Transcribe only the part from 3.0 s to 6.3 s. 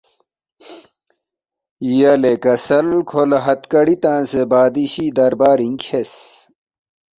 کھو لہ ہتھگڑی تنگسے بادشی دربارِنگ کھیرس